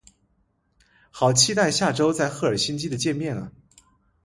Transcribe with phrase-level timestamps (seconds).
[1.11, 3.51] 好期待下周在赫尔辛基的见面啊